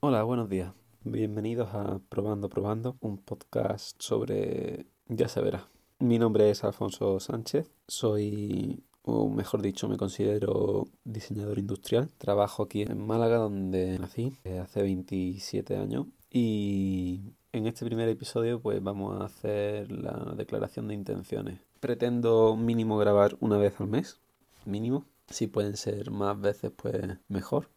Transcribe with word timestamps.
Hola, 0.00 0.22
buenos 0.22 0.48
días. 0.48 0.72
Bienvenidos 1.02 1.74
a 1.74 1.98
Probando 2.08 2.48
Probando, 2.48 2.96
un 3.00 3.18
podcast 3.18 4.00
sobre... 4.00 4.86
ya 5.08 5.26
se 5.26 5.40
verá. 5.40 5.68
Mi 5.98 6.20
nombre 6.20 6.50
es 6.50 6.62
Alfonso 6.62 7.18
Sánchez, 7.18 7.68
soy, 7.88 8.84
o 9.02 9.28
mejor 9.28 9.60
dicho, 9.60 9.88
me 9.88 9.96
considero 9.96 10.86
diseñador 11.02 11.58
industrial. 11.58 12.12
Trabajo 12.16 12.62
aquí 12.62 12.82
en 12.82 13.04
Málaga, 13.04 13.38
donde 13.38 13.98
nací 13.98 14.34
eh, 14.44 14.60
hace 14.60 14.82
27 14.82 15.76
años. 15.76 16.06
Y 16.30 17.32
en 17.50 17.66
este 17.66 17.84
primer 17.84 18.08
episodio 18.08 18.60
pues 18.60 18.80
vamos 18.80 19.20
a 19.20 19.24
hacer 19.24 19.90
la 19.90 20.32
declaración 20.36 20.86
de 20.86 20.94
intenciones. 20.94 21.58
Pretendo 21.80 22.54
mínimo 22.54 22.98
grabar 22.98 23.36
una 23.40 23.58
vez 23.58 23.74
al 23.80 23.88
mes, 23.88 24.20
mínimo. 24.64 25.06
Si 25.28 25.48
pueden 25.48 25.76
ser 25.76 26.12
más 26.12 26.40
veces, 26.40 26.70
pues 26.70 27.18
mejor. 27.26 27.68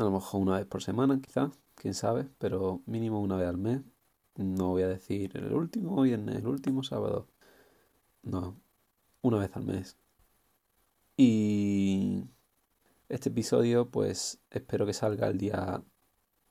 A 0.00 0.04
lo 0.04 0.10
mejor 0.12 0.40
una 0.40 0.56
vez 0.56 0.66
por 0.66 0.82
semana, 0.82 1.20
quizás, 1.20 1.50
quién 1.74 1.94
sabe, 1.94 2.26
pero 2.38 2.82
mínimo 2.86 3.20
una 3.20 3.36
vez 3.36 3.48
al 3.48 3.58
mes. 3.58 3.82
No 4.36 4.68
voy 4.68 4.82
a 4.82 4.88
decir 4.88 5.36
el 5.36 5.52
último 5.54 6.00
viernes, 6.02 6.36
el 6.36 6.46
último 6.46 6.82
sábado. 6.82 7.28
No, 8.22 8.56
una 9.22 9.38
vez 9.38 9.54
al 9.56 9.64
mes. 9.64 9.96
Y 11.16 12.24
este 13.08 13.28
episodio, 13.30 13.90
pues 13.90 14.40
espero 14.50 14.86
que 14.86 14.94
salga 14.94 15.28
el 15.28 15.38
día 15.38 15.82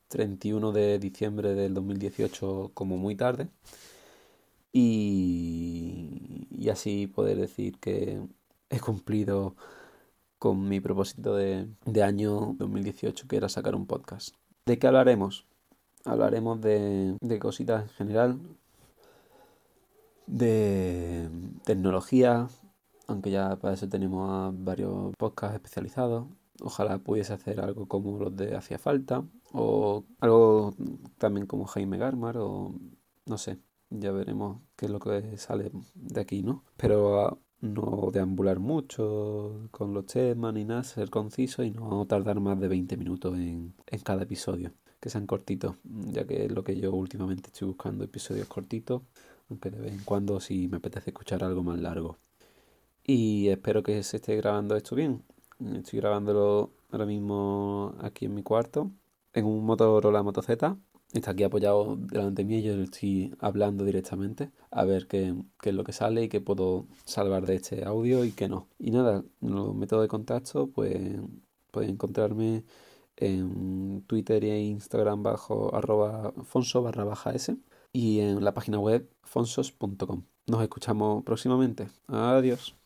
31 0.09 0.71
de 0.71 0.99
diciembre 0.99 1.55
del 1.55 1.73
2018 1.73 2.71
como 2.75 2.97
muy 2.97 3.15
tarde. 3.15 3.49
Y, 4.71 6.47
y 6.51 6.69
así 6.69 7.07
poder 7.07 7.37
decir 7.37 7.79
que 7.79 8.21
he 8.69 8.79
cumplido 8.79 9.55
con 10.39 10.67
mi 10.67 10.79
propósito 10.79 11.35
de, 11.35 11.67
de 11.85 12.03
año 12.03 12.55
2018, 12.57 13.27
que 13.27 13.37
era 13.37 13.49
sacar 13.49 13.75
un 13.75 13.85
podcast. 13.85 14.35
¿De 14.65 14.79
qué 14.79 14.87
hablaremos? 14.87 15.45
Hablaremos 16.05 16.61
de, 16.61 17.17
de 17.19 17.39
cositas 17.39 17.83
en 17.83 17.89
general, 17.89 18.39
de 20.27 21.29
tecnología, 21.65 22.47
aunque 23.07 23.31
ya 23.31 23.57
para 23.57 23.73
eso 23.73 23.89
tenemos 23.89 24.29
a 24.29 24.51
varios 24.53 25.13
podcasts 25.17 25.55
especializados. 25.55 26.27
Ojalá 26.61 26.99
pudiese 26.99 27.33
hacer 27.33 27.59
algo 27.59 27.87
como 27.87 28.17
los 28.17 28.35
de 28.35 28.55
Hacía 28.55 28.79
Falta, 28.79 29.23
o 29.51 30.05
algo 30.19 30.73
también 31.17 31.47
como 31.47 31.65
Jaime 31.65 31.97
Garmar, 31.97 32.37
o 32.37 32.73
no 33.25 33.37
sé, 33.37 33.59
ya 33.89 34.11
veremos 34.11 34.61
qué 34.75 34.85
es 34.85 34.91
lo 34.91 34.99
que 34.99 35.37
sale 35.37 35.71
de 35.95 36.21
aquí, 36.21 36.43
¿no? 36.43 36.63
Pero 36.77 37.39
no 37.61 38.09
deambular 38.11 38.59
mucho 38.59 39.67
con 39.71 39.93
los 39.93 40.05
temas 40.05 40.53
ni 40.53 40.65
nada, 40.65 40.83
ser 40.83 41.09
conciso 41.09 41.63
y 41.63 41.71
no 41.71 42.05
tardar 42.07 42.39
más 42.39 42.59
de 42.59 42.67
20 42.67 42.97
minutos 42.97 43.35
en, 43.37 43.73
en 43.87 43.99
cada 44.01 44.23
episodio, 44.23 44.71
que 44.99 45.09
sean 45.09 45.27
cortitos, 45.27 45.75
ya 45.83 46.25
que 46.25 46.45
es 46.45 46.51
lo 46.51 46.63
que 46.63 46.79
yo 46.79 46.93
últimamente 46.93 47.47
estoy 47.47 47.67
buscando, 47.67 48.03
episodios 48.03 48.47
cortitos, 48.47 49.01
aunque 49.49 49.69
de 49.71 49.79
vez 49.79 49.93
en 49.93 50.03
cuando 50.03 50.39
sí 50.39 50.67
me 50.67 50.77
apetece 50.77 51.09
escuchar 51.09 51.43
algo 51.43 51.63
más 51.63 51.79
largo. 51.79 52.17
Y 53.03 53.47
espero 53.49 53.83
que 53.83 54.03
se 54.03 54.17
esté 54.17 54.35
grabando 54.37 54.75
esto 54.75 54.95
bien. 54.95 55.23
Estoy 55.75 55.99
grabándolo 55.99 56.71
ahora 56.91 57.05
mismo 57.05 57.95
aquí 57.99 58.25
en 58.25 58.35
mi 58.35 58.43
cuarto, 58.43 58.91
en 59.33 59.45
un 59.45 59.65
Motorola 59.65 60.23
Moto 60.23 60.41
Z 60.41 60.77
está 61.13 61.31
aquí 61.31 61.43
apoyado 61.43 61.95
delante 61.97 62.45
mío 62.45 62.59
y 62.59 62.63
yo 62.63 62.73
estoy 62.81 63.35
hablando 63.39 63.83
directamente 63.85 64.51
a 64.71 64.85
ver 64.85 65.07
qué, 65.07 65.35
qué, 65.61 65.69
es 65.69 65.75
lo 65.75 65.83
que 65.83 65.93
sale 65.93 66.23
y 66.23 66.29
qué 66.29 66.41
puedo 66.41 66.87
salvar 67.05 67.45
de 67.45 67.55
este 67.55 67.85
audio 67.85 68.25
y 68.25 68.31
qué 68.31 68.47
no. 68.47 68.67
Y 68.77 68.91
nada, 68.91 69.23
los 69.41 69.75
métodos 69.75 70.03
de 70.03 70.07
contacto, 70.07 70.67
pues 70.67 71.19
pueden 71.71 71.91
encontrarme 71.91 72.63
en 73.17 74.03
Twitter 74.07 74.43
e 74.45 74.61
Instagram 74.61 75.23
bajo 75.23 75.75
arroba 75.75 76.33
fonso 76.43 76.81
barra 76.81 77.03
baja 77.03 77.31
s 77.31 77.57
y 77.93 78.19
en 78.19 78.43
la 78.43 78.53
página 78.53 78.79
web 78.79 79.09
fonsos.com. 79.23 80.23
Nos 80.47 80.61
escuchamos 80.61 81.23
próximamente. 81.23 81.89
Adiós. 82.07 82.75